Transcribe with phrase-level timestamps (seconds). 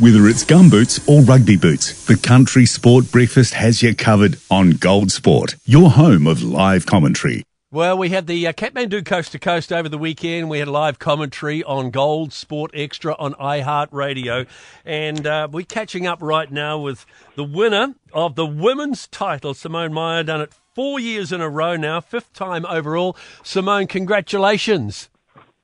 [0.00, 5.12] Whether it's gumboots or rugby boots, the Country Sport Breakfast has you covered on Gold
[5.12, 7.44] Sport, your home of live commentary.
[7.70, 10.50] Well, we had the uh, Kathmandu Coast to Coast over the weekend.
[10.50, 14.48] We had live commentary on Gold Sport Extra on iHeartRadio.
[14.84, 17.06] And uh, we're catching up right now with
[17.36, 21.76] the winner of the women's title, Simone Maier, done it four years in a row
[21.76, 23.16] now, fifth time overall.
[23.44, 25.08] Simone, congratulations.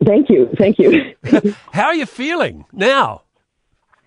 [0.05, 0.49] Thank you.
[0.57, 1.17] Thank you.
[1.73, 3.23] How are you feeling now?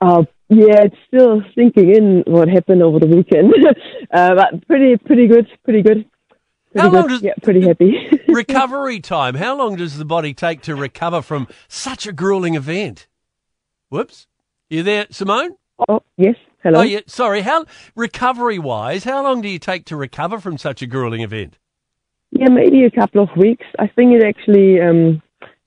[0.03, 3.53] Uh, yeah, it's still sinking in what happened over the weekend.
[4.11, 6.05] uh, but pretty, pretty good, pretty good.
[6.71, 7.09] Pretty How long good.
[7.09, 7.93] does yeah, pretty happy.
[8.27, 9.35] recovery time?
[9.35, 13.07] How long does the body take to recover from such a grueling event?
[13.89, 14.27] Whoops.
[14.69, 15.55] You there, Simone?
[15.87, 16.35] oh, yes.
[16.63, 16.79] Hello.
[16.79, 17.01] Oh, yeah.
[17.07, 17.41] Sorry.
[17.41, 17.65] How
[17.95, 19.03] recovery wise?
[19.05, 21.57] How long do you take to recover from such a grueling event?
[22.31, 23.65] Yeah, maybe a couple of weeks.
[23.79, 25.21] I think it actually um,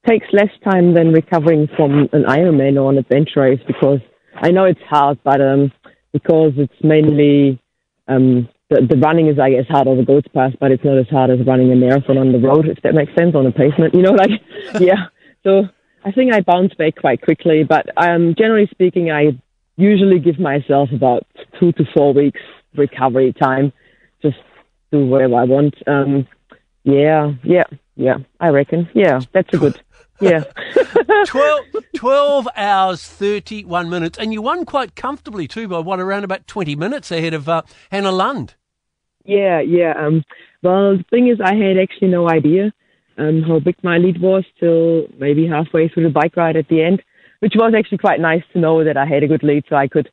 [0.06, 4.00] takes less time than recovering from an Ironman or an adventure race because
[4.36, 5.72] I know it's hard, but um,
[6.12, 7.60] because it's mainly
[8.08, 11.08] um, the, the running is, I guess, hard over Goats Pass, but it's not as
[11.08, 13.94] hard as running a marathon on the road, if that makes sense, on a pavement.
[13.94, 14.30] You know, like,
[14.80, 15.06] yeah.
[15.44, 15.64] So
[16.04, 19.38] I think I bounce back quite quickly, but um, generally speaking, I
[19.76, 21.26] usually give myself about
[21.58, 22.40] two to four weeks
[22.74, 23.72] recovery time,
[24.22, 24.36] just
[24.90, 25.74] do whatever I want.
[25.86, 26.26] Um,
[26.84, 27.64] yeah, yeah,
[27.96, 28.18] yeah.
[28.40, 28.88] I reckon.
[28.94, 29.80] Yeah, that's a good.
[30.20, 30.44] Yeah.
[31.26, 31.64] 12,
[31.94, 34.18] 12 hours, 31 minutes.
[34.18, 37.62] And you won quite comfortably too by what, around about 20 minutes ahead of uh,
[37.90, 38.54] Hannah Lund.
[39.24, 39.94] Yeah, yeah.
[39.98, 40.22] Um,
[40.62, 42.72] well, the thing is, I had actually no idea
[43.18, 46.82] um, how big my lead was till maybe halfway through the bike ride at the
[46.82, 47.02] end,
[47.40, 49.88] which was actually quite nice to know that I had a good lead, so I
[49.88, 50.10] could,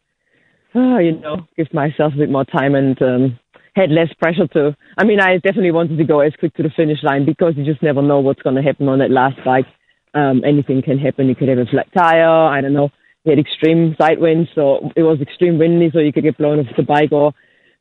[0.75, 3.39] uh, you know, give myself a bit more time and um,
[3.75, 4.75] had less pressure to.
[4.97, 7.65] I mean, I definitely wanted to go as quick to the finish line because you
[7.65, 9.65] just never know what's going to happen on that last bike.
[10.13, 11.27] Um, anything can happen.
[11.27, 12.27] You could have a flat tire.
[12.27, 12.89] I don't know.
[13.25, 16.59] We had extreme side winds, so it was extreme windy, so you could get blown
[16.59, 17.11] off the bike.
[17.11, 17.33] Or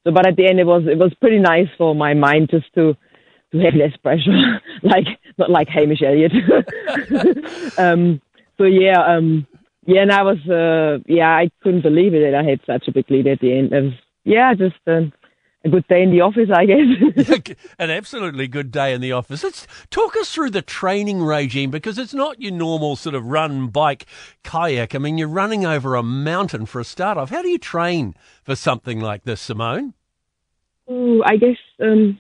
[0.05, 2.73] so, but at the end, it was it was pretty nice for my mind just
[2.75, 2.97] to
[3.53, 5.07] to have less pressure, like
[5.39, 6.33] not like Hamish Elliott.
[7.79, 8.21] um,
[8.57, 9.47] so yeah, um,
[9.85, 12.93] yeah, and I was uh, yeah, I couldn't believe it that I had such a
[12.93, 13.73] big lead at the end.
[13.73, 13.93] It was
[14.25, 14.77] yeah, just.
[14.87, 15.11] Uh,
[15.65, 17.57] a good day in the office, I guess.
[17.79, 19.45] An absolutely good day in the office.
[19.45, 23.69] Let's talk us through the training regime because it's not your normal sort of run,
[23.69, 24.07] bike,
[24.43, 24.95] kayak.
[24.95, 27.31] I mean, you're running over a mountain for a start off.
[27.31, 29.95] How do you train for something like this, Simone?
[30.91, 32.19] Ooh, I guess um,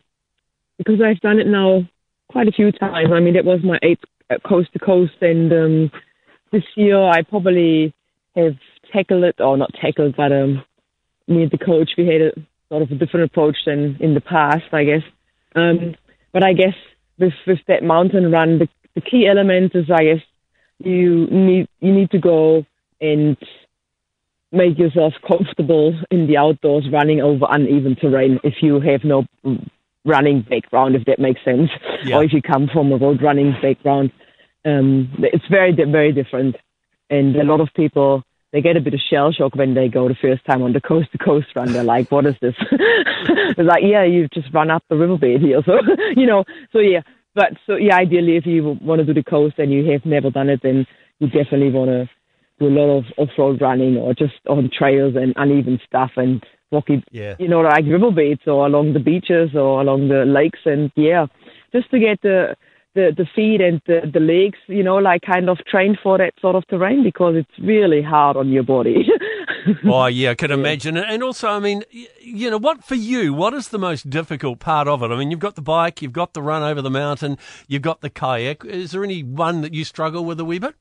[0.78, 1.82] because I've done it now
[2.28, 3.10] quite a few times.
[3.12, 4.04] I mean, it was my eighth
[4.46, 5.90] coast to coast, and um,
[6.52, 7.92] this year I probably
[8.36, 8.54] have
[8.92, 10.64] tackled it, or not tackled, but um,
[11.26, 12.32] me and the coach, we had a
[12.72, 15.02] sort of a different approach than in the past, I guess.
[15.54, 15.94] Um,
[16.32, 16.74] but I guess
[17.18, 20.22] with with that mountain run, the, the key element is, I guess,
[20.78, 22.64] you need you need to go
[22.98, 23.36] and
[24.52, 28.40] make yourself comfortable in the outdoors, running over uneven terrain.
[28.42, 29.26] If you have no
[30.06, 31.70] running background, if that makes sense,
[32.04, 32.16] Yeah.
[32.16, 34.12] or if you come from a road running background,
[34.64, 36.56] um, it's very very different.
[37.10, 40.08] And a lot of people they get a bit of shell shock when they go
[40.08, 41.72] the first time on the coast to coast run.
[41.72, 42.54] They're like, "What is this?"
[43.56, 45.78] They're like, "Yeah, you've just run up the riverbed here." So
[46.16, 47.00] you know, so yeah.
[47.34, 50.30] But so yeah, ideally, if you want to do the coast and you have never
[50.30, 50.86] done it, then
[51.18, 52.10] you definitely want to
[52.60, 57.02] do a lot of off-road running or just on trails and uneven stuff and rocky,
[57.10, 57.34] Yeah.
[57.38, 60.60] you know, like riverbeds or along the beaches or along the lakes.
[60.66, 61.26] And yeah,
[61.72, 62.54] just to get the
[62.94, 66.34] the, the feet and the, the legs, you know, like kind of trained for that
[66.40, 69.06] sort of terrain because it's really hard on your body.
[69.84, 70.96] Oh, yeah, I can imagine.
[70.96, 71.84] And also, I mean,
[72.20, 75.10] you know, what for you, what is the most difficult part of it?
[75.10, 77.38] I mean, you've got the bike, you've got the run over the mountain,
[77.68, 78.64] you've got the kayak.
[78.64, 80.74] Is there any one that you struggle with a wee bit?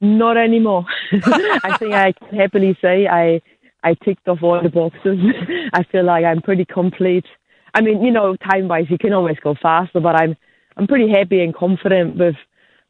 [0.00, 0.86] Not anymore.
[1.12, 3.40] I think I can happily say I
[3.84, 5.18] I ticked off all the boxes.
[5.72, 7.26] I feel like I'm pretty complete.
[7.74, 10.36] I mean, you know, time wise you can always go faster, but I'm
[10.76, 12.36] I'm pretty happy and confident with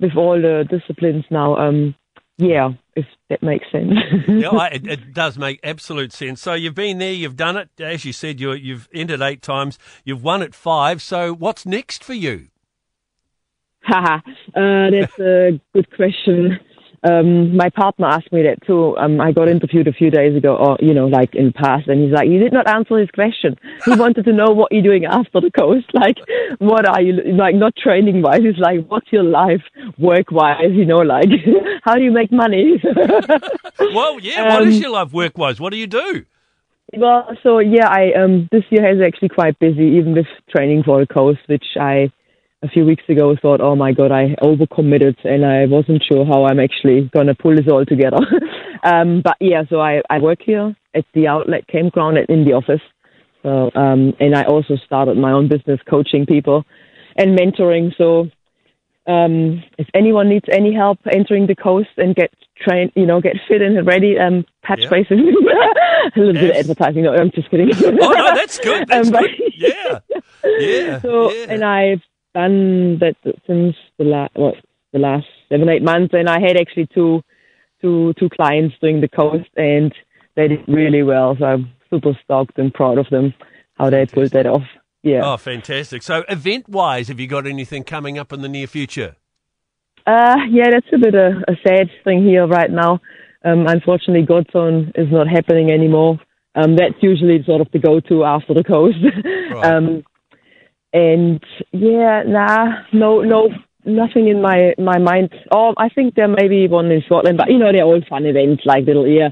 [0.01, 1.57] with all the disciplines now.
[1.57, 1.95] Um
[2.39, 3.93] yeah, if that makes sense.
[4.29, 6.41] yeah, I, it, it does make absolute sense.
[6.41, 7.69] So you've been there, you've done it.
[7.79, 11.03] As you said, you, you've entered eight times, you've won at five.
[11.03, 12.49] So what's next for you?
[13.83, 14.17] Haha,
[14.55, 16.59] uh, that's a good question.
[17.05, 18.97] Um, my partner asked me that too.
[18.97, 22.01] Um, I got interviewed a few days ago, or you know, like in past, and
[22.03, 23.57] he's like, "You did not answer his question.
[23.85, 25.87] He wanted to know what you're doing after the coast.
[25.95, 26.17] Like,
[26.59, 27.55] what are you like?
[27.55, 28.41] Not training wise.
[28.43, 29.63] He's like, what's your life
[29.99, 30.73] work wise?
[30.73, 31.29] You know, like,
[31.85, 32.81] how do you make money?
[33.95, 35.61] Well, yeah, what is Um, your life work wise?
[35.61, 36.25] What do you do?
[36.97, 41.01] Well, so yeah, I um this year has actually quite busy, even with training for
[41.01, 42.11] the coast, which I
[42.63, 46.45] a few weeks ago thought, oh my god, I overcommitted and I wasn't sure how
[46.45, 48.19] I'm actually going to pull this all together.
[48.85, 52.53] um, but yeah, so I, I work here at the outlet campground and in the
[52.53, 52.81] office.
[53.43, 56.65] So, um, and I also started my own business coaching people
[57.17, 57.93] and mentoring.
[57.99, 58.31] So,
[59.05, 63.35] um, if anyone needs any help entering the coast and get trained, you know, get
[63.49, 64.91] fit and ready, um, patch yeah.
[64.91, 65.19] bases.
[66.17, 66.43] a little yes.
[66.43, 67.03] bit of advertising.
[67.05, 67.71] No, I'm just kidding.
[67.85, 68.87] oh no, that's good.
[68.89, 69.31] That's um, good.
[69.57, 69.99] Yeah,
[70.45, 71.01] yeah.
[71.01, 71.47] So, yeah.
[71.49, 72.03] and I've
[72.35, 74.55] done that since the last what
[74.93, 77.23] the last seven eight months, and I had actually two
[77.81, 79.95] two two clients doing the coast, and
[80.37, 81.37] they did really well.
[81.39, 83.35] So I'm super stoked and proud of them
[83.79, 84.63] how they pulled that off.
[85.03, 85.23] Yeah.
[85.25, 86.03] Oh, fantastic!
[86.03, 89.17] So, event wise, have you got anything coming up in the near future?
[90.07, 93.01] Uh, yeah, that's a bit of a sad thing here right now.
[93.45, 96.21] Um, unfortunately, Godzone is not happening anymore.
[96.55, 98.99] Um, that's usually sort of the go-to after the coast.
[99.53, 99.67] Right.
[99.67, 100.03] um,
[100.93, 101.43] and
[101.73, 103.49] yeah, nah, no, no,
[103.85, 105.31] nothing in my my mind.
[105.51, 108.27] Oh, I think there may be one in Scotland, but you know they're all fun
[108.27, 109.31] events like little yeah.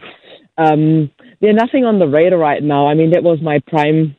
[0.58, 1.10] Um,
[1.40, 2.88] there's nothing on the radar right now.
[2.88, 4.16] I mean, that was my prime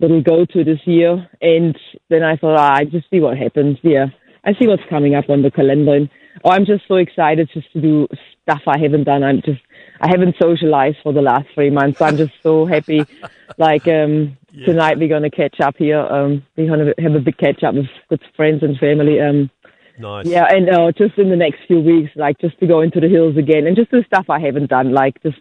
[0.00, 1.76] little go-to this year, and
[2.10, 3.78] then I thought, ah, I just see what happens.
[3.82, 4.06] Yeah,
[4.44, 6.08] I see what's coming up on the calendar, and
[6.44, 8.08] I'm just so excited just to do
[8.42, 9.22] stuff I haven't done.
[9.22, 9.60] I'm just
[10.00, 11.98] I haven't socialized for the last three months.
[11.98, 13.04] So I'm just so happy.
[13.58, 14.66] like um, yeah.
[14.66, 16.00] tonight, we're gonna catch up here.
[16.00, 19.20] Um, we're gonna have a big catch up with, with friends and family.
[19.20, 19.50] Um,
[19.98, 20.26] nice.
[20.26, 23.08] Yeah, and uh, just in the next few weeks, like just to go into the
[23.08, 25.38] hills again and just do stuff I haven't done, like just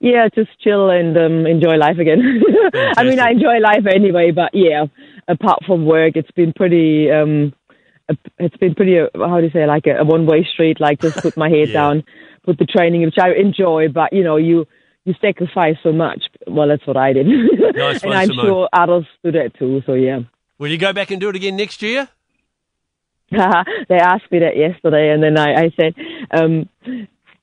[0.00, 2.42] yeah, just chill and um, enjoy life again.
[2.96, 4.86] I mean, I enjoy life anyway, but yeah,
[5.28, 7.10] apart from work, it's been pretty.
[7.10, 7.52] Um,
[8.38, 8.98] it's been pretty.
[8.98, 9.66] Uh, how do you say?
[9.66, 10.80] Like a, a one-way street.
[10.80, 11.74] Like just put my head yeah.
[11.74, 12.04] down,
[12.44, 14.66] put the training, which I enjoy, but you know, you
[15.04, 16.22] you sacrifice so much.
[16.46, 18.46] Well, that's what I did, nice and I'm Simone.
[18.46, 19.82] sure others do that too.
[19.86, 20.20] So yeah.
[20.58, 22.08] Will you go back and do it again next year?
[23.30, 25.94] they asked me that yesterday, and then I, I said,
[26.32, 26.68] um,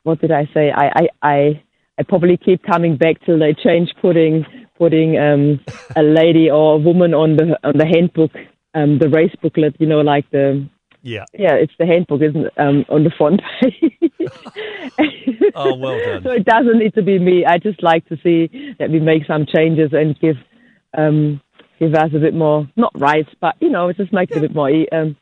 [0.04, 0.70] "What did I say?
[0.70, 1.64] I, I, I
[1.98, 4.46] I probably keep coming back till they change putting
[4.78, 5.60] putting um,
[5.96, 8.32] a lady or a woman on the on the handbook,
[8.78, 9.76] um, the race booklet.
[9.80, 10.68] You know, like the
[11.02, 12.54] yeah yeah, it's the handbook, isn't it?
[12.58, 14.12] Um, on the front page.
[15.56, 16.24] oh, well done.
[16.24, 17.46] so it doesn't need to be me.
[17.46, 20.36] I just like to see that we make some changes and give
[20.98, 21.42] um,
[21.80, 24.42] give us a bit more not rights, but you know, it just makes it a
[24.42, 25.16] bit more um,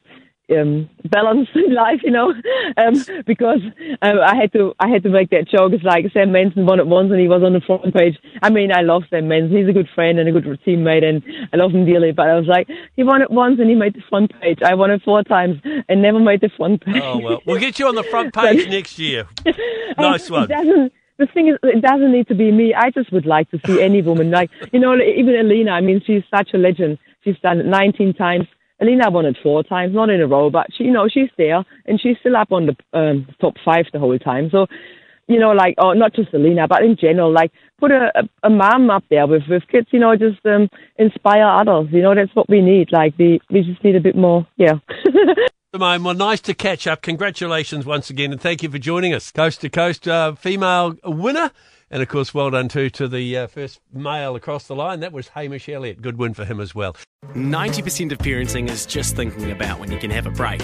[0.52, 2.34] um, balance in life, you know,
[2.78, 2.94] um,
[3.26, 3.60] because
[4.02, 5.74] um, I had to I had to make that joke.
[5.74, 8.18] It's like Sam Manson won it once and he was on the front page.
[8.42, 9.58] I mean, I love Sam Manson.
[9.58, 12.12] He's a good friend and a good teammate, and I love him dearly.
[12.12, 14.60] But I was like, he won it once and he made the front page.
[14.64, 17.02] I won it four times and never made the front page.
[17.04, 19.28] Oh well, we'll get you on the front page next year.
[19.98, 20.50] Nice one.
[21.18, 22.74] The thing is, it doesn't need to be me.
[22.74, 26.02] I just would like to see any woman, like, you know, even Elina, I mean,
[26.06, 27.00] she's such a legend.
[27.24, 28.48] She's done it 19 times.
[28.82, 31.64] Elina won it four times, not in a row, but she, you know, she's there
[31.86, 34.50] and she's still up on the um, top five the whole time.
[34.52, 34.68] So,
[35.28, 38.50] you know, like, oh, not just Elina, but in general, like, put a, a, a
[38.50, 41.88] mom up there with, with kids, you know, just um, inspire others.
[41.92, 42.92] You know, that's what we need.
[42.92, 44.74] Like, we, we just need a bit more, yeah.
[45.74, 47.02] Simone, well, nice to catch up.
[47.02, 49.32] Congratulations once again, and thank you for joining us.
[49.32, 51.52] Coast to coast uh, female winner.
[51.92, 55.00] And of course, well done too to the uh, first male across the line.
[55.02, 56.02] That was Hamish Elliott.
[56.02, 56.96] Good win for him as well.
[57.34, 60.62] 90% of parenting is just thinking about when you can have a break.